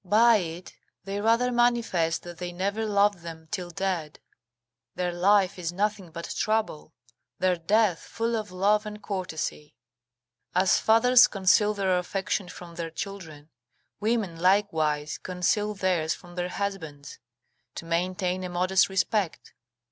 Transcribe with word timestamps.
By 0.03 0.37
it 0.37 0.73
they 1.03 1.21
rather 1.21 1.51
manifest 1.51 2.23
that 2.23 2.39
they 2.39 2.51
never 2.51 2.87
loved 2.87 3.19
them 3.19 3.47
till 3.51 3.69
dead: 3.69 4.17
their 4.95 5.13
life 5.13 5.59
is 5.59 5.71
nothing 5.71 6.09
but 6.09 6.33
trouble; 6.35 6.91
their 7.37 7.55
death 7.55 7.99
full 7.99 8.35
of 8.35 8.51
love 8.51 8.87
and 8.87 8.99
courtesy. 9.03 9.75
As 10.55 10.79
fathers 10.79 11.27
conceal 11.27 11.75
their 11.75 11.99
affection 11.99 12.49
from 12.49 12.73
their 12.77 12.89
children, 12.89 13.51
women, 13.99 14.39
likewise, 14.41 15.19
conceal 15.19 15.75
theirs 15.75 16.15
from 16.15 16.33
their 16.33 16.49
husbands, 16.49 17.19
to 17.75 17.85
maintain 17.85 18.43
a 18.43 18.49
modest 18.49 18.89
respect. 18.89 19.53